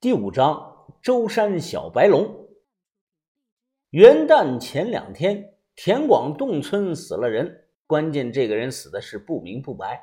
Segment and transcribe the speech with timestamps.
[0.00, 2.46] 第五章，舟山小白龙。
[3.90, 10.00] 元旦前两天，田广洞村死了人，关键这个人死的是不明不白。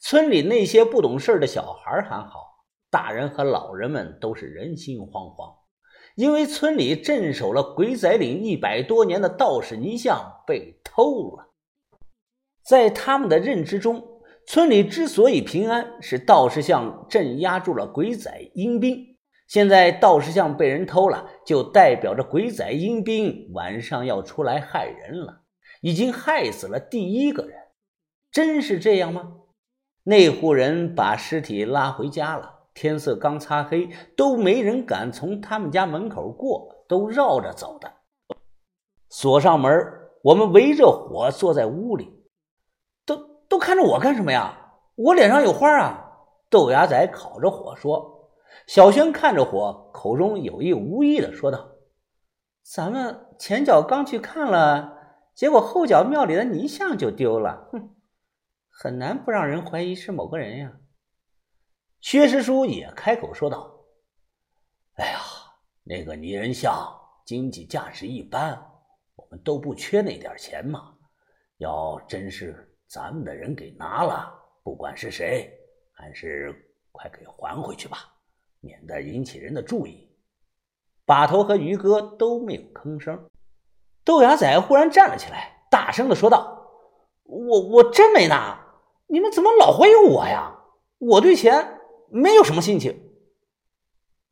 [0.00, 5.54] 村里那些不懂事的小孩还好，大人和老人们都是人心惶惶，
[6.14, 11.52] 因为村里镇守了鬼仔岭一百多年的道士泥像被偷了。
[12.62, 14.02] 在他们的认知中，
[14.46, 19.15] 村里之所以平安，是道士像镇压住了鬼仔阴兵。
[19.46, 25.42] 现在道士像被人偷了，就代表着鬼仔阴兵晚上要出来害人了，
[25.80, 27.56] 已经害死了第一个人。
[28.32, 29.34] 真是这样吗？
[30.02, 37.92] 那户人把尸体拉回家了，天色刚擦黑，都没人敢从他们家门口过，都绕着走的。
[39.08, 39.70] 锁上门，
[40.22, 42.24] 我们围着火坐在屋里，
[43.04, 43.16] 都
[43.48, 44.72] 都看着我干什么呀？
[44.96, 46.02] 我脸上有花啊！
[46.50, 48.15] 豆芽仔烤着火说。
[48.66, 51.72] 小轩看着火，口中有意无意的说道
[52.64, 54.96] ：“咱们前脚刚去看了，
[55.34, 57.94] 结果后脚庙里的泥像就丢了，哼，
[58.68, 60.72] 很难不让人怀疑是某个人呀。”
[62.00, 63.72] 薛师叔也开口说道
[64.96, 65.20] ：“哎呀，
[65.84, 66.92] 那个泥人像
[67.24, 68.52] 经济价值一般，
[69.14, 70.94] 我们都不缺那点钱嘛。
[71.58, 74.32] 要真是咱们的人给拿了，
[74.62, 75.50] 不管是谁，
[75.92, 76.54] 还是
[76.90, 78.12] 快给还回去吧。”
[78.66, 80.10] 免得引起人的注意，
[81.04, 83.28] 把头和于哥都没有吭声。
[84.04, 86.68] 豆芽仔忽然站了起来，大声的说道
[87.22, 88.58] ：“我我真没拿，
[89.06, 90.52] 你们怎么老怀疑我呀？
[90.98, 91.78] 我对钱
[92.10, 93.12] 没有什么心情。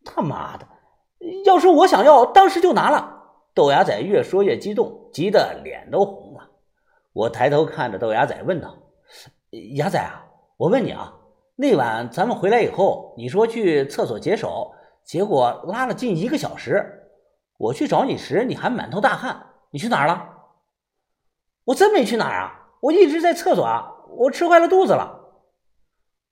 [0.05, 0.67] 他妈的，
[1.45, 3.13] 要是我想要，当时就拿了。”
[3.55, 6.51] 豆芽仔越说越激动，急得脸都红了。
[7.13, 8.77] 我抬头看着豆芽仔，问道
[9.77, 10.27] ：“芽仔啊，
[10.57, 11.17] 我问你啊。”
[11.57, 14.73] 那晚咱们回来以后，你说去厕所解手，
[15.05, 17.03] 结果拉了近一个小时。
[17.57, 19.47] 我去找你时，你还满头大汗。
[19.71, 20.31] 你去哪儿了？
[21.65, 23.93] 我真没去哪儿啊，我一直在厕所啊。
[24.17, 25.21] 我吃坏了肚子了。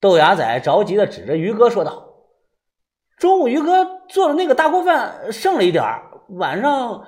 [0.01, 2.09] 豆芽仔着急的指着于哥说道
[3.17, 5.85] ：“中午于哥做的那个大锅饭剩了一点
[6.31, 7.07] 晚上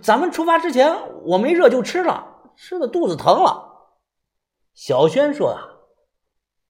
[0.00, 3.64] 咱们出发之前我没热就吃了，吃的肚子疼了。”
[4.74, 5.77] 小轩说啊。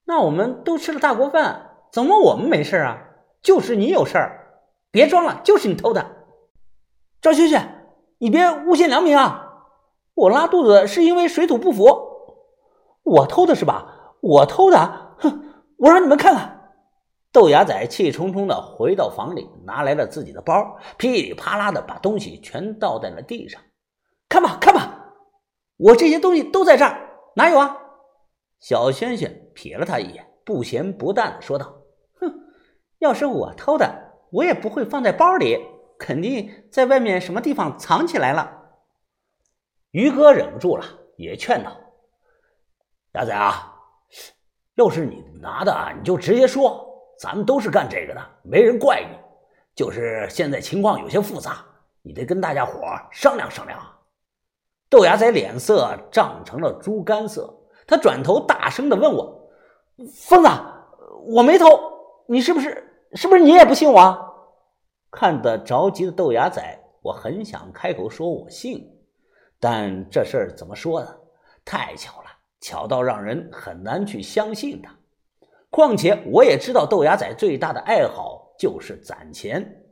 [0.09, 2.99] 那我们都吃了大锅饭，怎么我们没事啊？
[3.43, 6.03] 就是你有事儿，别装了，就是你偷的。
[7.21, 7.61] 赵学学，
[8.17, 9.67] 你别诬陷良民啊！
[10.15, 11.85] 我拉肚子是因为水土不服，
[13.03, 14.15] 我偷的是吧？
[14.23, 15.45] 我偷的，哼！
[15.77, 16.71] 我让你们看看。
[17.31, 23.61] 豆芽仔气冲冲的回到房里，拿来了自己的包，噼里啪啦的把东西全倒在了地上。
[24.27, 25.13] 看吧，看吧，
[25.77, 26.99] 我这些东西都在这儿，
[27.37, 27.77] 哪有啊？
[28.61, 31.81] 小轩轩瞥了他一眼，不咸不淡的说道
[32.21, 32.33] ：“哼，
[32.99, 33.89] 要是我偷的，
[34.31, 35.59] 我也不会放在包里，
[35.99, 38.57] 肯定在外面什么地方藏起来了。”
[39.93, 40.85] 于哥忍不住了，
[41.17, 41.71] 也劝道
[43.15, 43.75] ：“鸭仔啊，
[44.75, 46.87] 要是你拿的，你就直接说，
[47.19, 49.17] 咱们都是干这个的，没人怪你。
[49.75, 51.65] 就是现在情况有些复杂，
[52.03, 52.83] 你得跟大家伙
[53.13, 53.81] 商量商量。”
[54.91, 57.55] 豆芽仔脸色涨成了猪肝色。
[57.89, 59.51] 他转头大声的问我
[60.15, 60.49] ：“疯子，
[61.27, 61.67] 我没偷，
[62.27, 62.85] 你是不是？
[63.15, 64.27] 是不是你也不信我？”
[65.11, 66.63] 看得着急的豆芽仔，
[67.01, 68.87] 我很想开口说我信，
[69.59, 71.17] 但这事儿怎么说呢？
[71.65, 72.27] 太巧了，
[72.61, 74.95] 巧到让人很难去相信他。
[75.71, 79.87] 况且我也知道豆芽仔最大的爱好就是攒钱。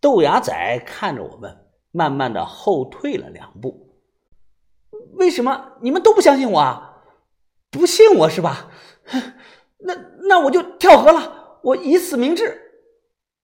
[0.00, 1.56] 豆芽仔看着我们，
[1.90, 3.88] 慢慢的后退了两步。
[5.14, 6.89] 为什么你们都不相信我啊？
[7.70, 8.68] 不信我是吧？
[9.82, 9.94] 那
[10.28, 12.60] 那我就跳河了，我以死明志。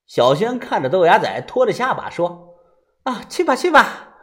[0.07, 2.55] 小轩看着豆芽仔，拖着下巴说
[3.05, 4.15] ：“啊，去吧去吧，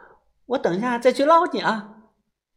[0.46, 1.90] 我等下再去捞你啊。”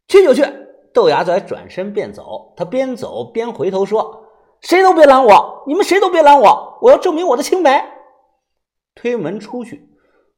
[0.08, 0.46] 去就去。
[0.94, 4.26] 豆芽仔转身便走，他边走边回头说
[4.62, 7.86] ：“谁都别拦我，你们谁都别拦我，我要证明我的清白。”
[8.96, 9.90] 推门出去，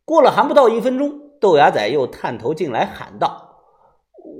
[0.03, 3.61] 过了还不到一分钟，豆芽仔又探头进来喊道：“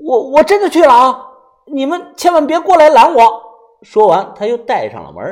[0.04, 1.26] 我我真的去了啊！”
[1.72, 3.42] 你们千万别过来拦我！
[3.82, 5.22] 说完，他又带上了门。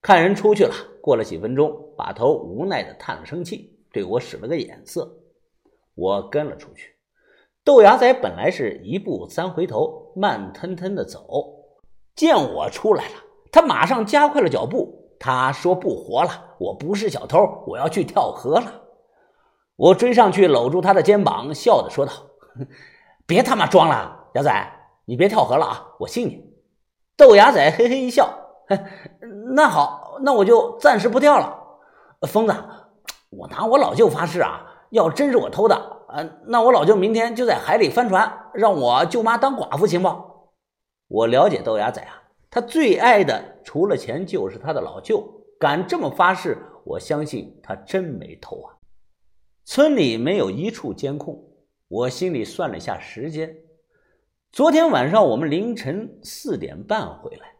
[0.00, 0.72] 看人出去了。
[1.02, 5.10] 过了几分钟，把头无奈的叹了声气，对我使了个眼色。
[5.94, 6.94] 我跟了出去。
[7.64, 11.26] 豆芽仔本来是一步三回头，慢吞吞的走，
[12.14, 13.14] 见我出来了，
[13.50, 14.98] 他马上加快了脚步。
[15.18, 18.82] 他说：“不活了，我不是小偷，我要去跳河了。”
[19.76, 22.12] 我追上去搂住他的肩膀，笑着说道
[23.26, 24.50] ：“别他妈装了，芽仔。”
[25.10, 25.96] 你别跳河了啊！
[25.98, 26.40] 我信你。
[27.16, 28.32] 豆芽仔嘿嘿一笑，
[29.56, 32.28] 那好，那我就暂时不跳了。
[32.28, 32.54] 疯子，
[33.30, 35.74] 我拿我老舅发誓啊，要真是我偷的，
[36.10, 40.14] 呃，那我老舅明天就在海里翻船，让我舅妈当寡妇，行不？
[41.08, 45.28] 我了解豆芽仔啊，他最爱的除了钱就是他的老舅，
[45.58, 48.78] 敢这么发誓，我相信他真没偷啊。
[49.64, 51.42] 村里没有一处监控，
[51.88, 53.52] 我心里算了一下时间。
[54.52, 57.54] 昨天晚上我们凌晨四点半回来，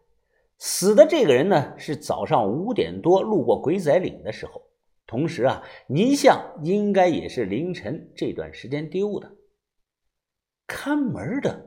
[0.59, 4.61] 死的这个人呢是早上五点多路过鬼仔岭的时候，
[5.07, 9.31] 同时啊，泥像应该也是凌晨这段时间丢的。
[10.67, 11.65] 看门的，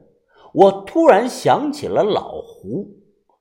[0.53, 2.85] 我突然想起了老胡，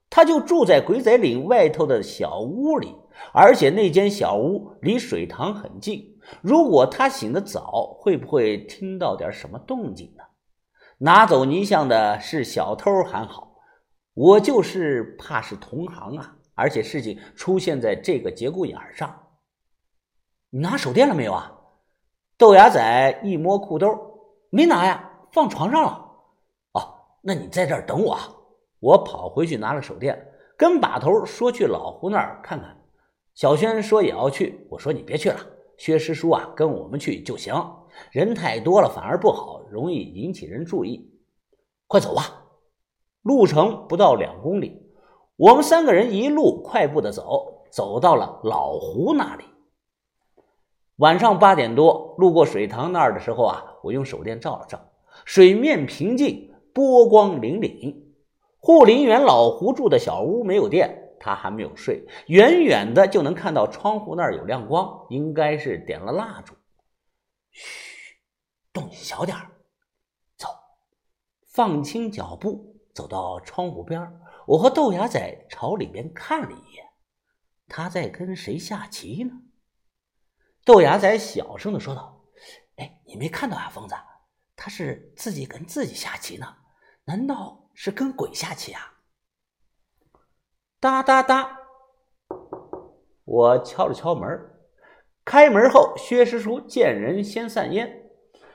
[0.09, 2.95] 他就住在鬼仔岭外头的小屋里，
[3.35, 6.17] 而且那间小屋离水塘很近。
[6.43, 10.23] 如果他醒得早，会不会听到点什么动静呢？
[11.05, 13.57] 拿走泥像的是小偷还好，
[14.15, 16.37] 我就是怕是同行啊！
[16.55, 19.13] 而且事情出现在这个节骨眼上。
[20.51, 21.53] 你拿手电了没有啊？
[22.39, 23.99] 豆芽仔一摸裤兜，
[24.51, 26.09] 没拿呀，放床上了。
[26.75, 28.29] 哦，那你在这儿等我啊！
[28.79, 30.17] 我跑回去拿了手电，
[30.57, 32.77] 跟把头说去老胡那儿看看。
[33.35, 35.41] 小轩说也要去，我说你别去了，
[35.77, 37.53] 薛师叔啊，跟我们去就行。
[38.11, 41.11] 人太多了反而不好，容易引起人注意。
[41.87, 42.45] 快走吧，
[43.23, 44.83] 路程不到两公里，
[45.37, 49.45] 我们三个人一路快步的走，走到了老胡那里。
[50.97, 54.81] 晚上八点多，路过水塘那儿的时候啊，我用手电照了照，
[55.25, 57.95] 水面平静，波光粼粼。
[58.59, 66.55] 护林员老胡住的小屋没有电，他还没有睡，远远的就能看到窗户那儿有亮光，应该是点了蜡烛。
[67.53, 68.17] 嘘，
[68.73, 69.51] 动静小点儿
[70.37, 70.49] 走，
[71.47, 76.85] 放轻脚步走到窗户边我和豆芽仔朝里边看了一眼，
[77.69, 79.33] 他在跟谁下棋呢？
[80.65, 82.25] 豆芽仔小声的说道
[82.77, 83.95] ：“哎，你没看到啊，疯子，
[84.57, 86.57] 他是自己跟自己下棋呢，
[87.05, 89.01] 难道是跟鬼下棋啊？”
[90.81, 91.59] 哒哒哒，
[93.25, 94.52] 我敲了敲门。
[95.25, 98.11] 开门后，薛师叔见人先散烟，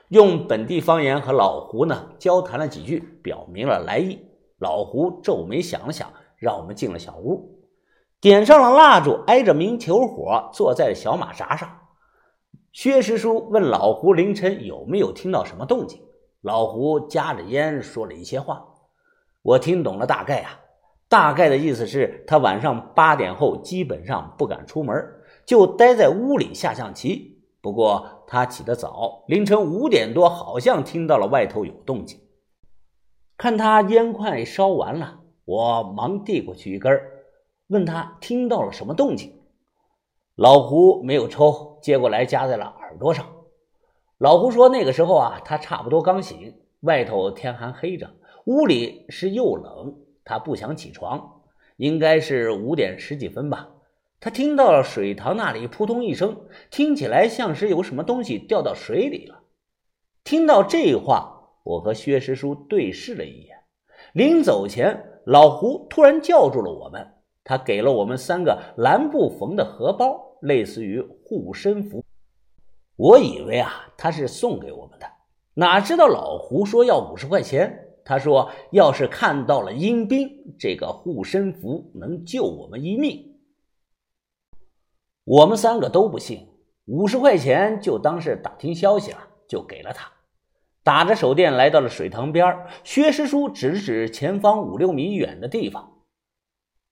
[0.08, 4.26] 用本地方言和老胡呢交谈了几句，表明了来意。
[4.58, 7.58] 老胡皱眉想了想，让我们进了小屋，
[8.20, 11.70] 点上了蜡烛，挨着明球火，坐在小马扎上。
[12.70, 16.02] 薛师叔问老胡凌晨有没有听到什么动静，
[16.42, 18.62] 老胡夹着烟说了一些话，
[19.40, 20.60] 我听懂了大概啊，
[21.08, 24.94] 大概的意思是他晚上八点后基本上不敢出门。
[25.48, 27.42] 就待在屋里下象棋。
[27.62, 32.20] 不过他起得早，凌晨五点多，好像听到了外头有动静。
[33.38, 36.92] 看他烟快烧完了，我忙递过去一根，
[37.68, 39.40] 问他听到了什么动静。
[40.36, 43.24] 老胡没有抽，接过来夹在了耳朵上。
[44.18, 48.10] 老胡说：“那个时候啊，他差不多刚醒，外头天还黑着，
[48.44, 49.96] 屋里是又冷，
[50.26, 51.40] 他不想起床，
[51.78, 53.70] 应该是五点十几分吧。”
[54.20, 59.42] 他听到了水塘那里扑通一声，听起来像是有什么东西掉到水里了。
[60.24, 63.56] 听到这话，我和薛师叔对视了一眼。
[64.12, 67.06] 临走前，老胡突然叫住了我们，
[67.44, 72.04] 他给了我们三个蓝布缝的荷包，类似于护身符。
[72.96, 75.06] 我以为啊，他是送给我们的，
[75.54, 77.84] 哪知道老胡说要五十块钱。
[78.04, 83.27] 他说，要是看到了阴兵，这个护身符能救我们一命。
[85.30, 86.48] 我们三个都不信，
[86.86, 90.10] 五十块钱就当是打听消息了，就给了他。
[90.82, 95.86] 打着手电来到了水塘边薛师叔指了指前方五六米远的地方，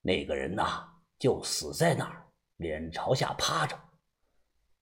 [0.02, 0.87] 那个人呐，
[1.19, 2.26] 就死在那儿，
[2.59, 3.75] 脸朝下趴着。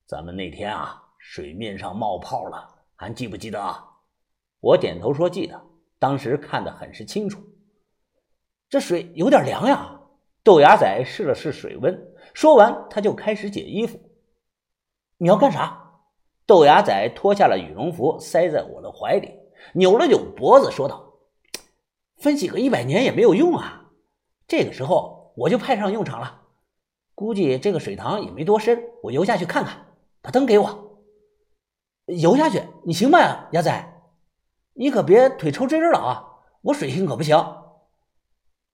[0.05, 3.63] 咱们那天啊，水面上冒泡了，还记不记得？
[3.63, 3.89] 啊？
[4.59, 5.63] 我点头说记得，
[6.01, 7.41] 当时看得很是清楚。
[8.69, 10.01] 这水有点凉呀。
[10.43, 12.14] 豆芽仔试了试水温。
[12.35, 13.99] 说完，他就开始解衣服。
[15.17, 15.81] 你要干啥？
[16.47, 19.31] 豆芽仔脱下了羽绒服，塞在我的怀里，
[19.73, 21.15] 扭了扭脖子，说道
[22.19, 23.93] ：“分析个一百年也没有用啊！
[24.47, 26.43] 这个时候我就派上用场了。
[27.15, 29.87] 估计这个水塘也没多深，我游下去看看。
[30.21, 31.01] 把灯给我。
[32.07, 34.03] 游下去，你行吗呀，芽仔？
[34.75, 36.43] 你可别腿抽筋了啊！
[36.63, 37.37] 我水性可不行。”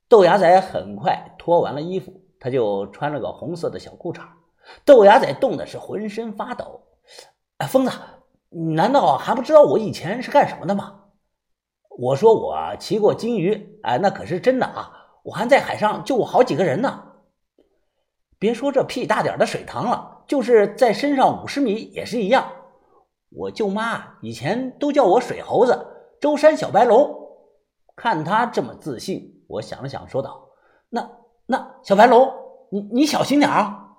[0.09, 2.25] 豆芽仔很快脱完了衣服。
[2.41, 4.23] 他就穿了个红色的小裤衩。
[4.85, 6.81] 豆芽仔冻的是浑身发抖。
[7.59, 7.93] 哎，疯子，
[8.75, 10.97] 难道还不知道我以前是干什么的吗？
[11.99, 14.91] 我说我骑过金鱼，哎，那可是真的啊！
[15.23, 17.05] 我还在海上救过好几个人呢。
[18.39, 22.51] 别说这屁大点的水塘了，就是在身上五十米也是一样。
[23.29, 25.87] 我舅妈以前都叫我水猴子、
[26.21, 27.15] 舟山小白龙。
[27.95, 30.49] 看他这么自信，我想了想，说道
[30.89, 31.07] ：“那
[31.51, 32.33] 那小白龙
[32.71, 33.90] 你你小心点啊。